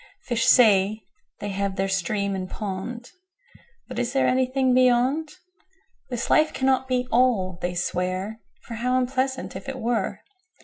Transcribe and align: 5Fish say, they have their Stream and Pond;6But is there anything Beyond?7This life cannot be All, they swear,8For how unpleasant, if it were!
5Fish 0.27 0.45
say, 0.45 1.03
they 1.41 1.49
have 1.49 1.75
their 1.75 1.87
Stream 1.87 2.33
and 2.33 2.49
Pond;6But 2.49 3.99
is 3.99 4.13
there 4.13 4.25
anything 4.27 4.73
Beyond?7This 4.73 6.31
life 6.31 6.53
cannot 6.55 6.87
be 6.87 7.07
All, 7.11 7.59
they 7.61 7.75
swear,8For 7.75 8.77
how 8.77 8.97
unpleasant, 8.97 9.55
if 9.55 9.69
it 9.69 9.77
were! 9.77 10.21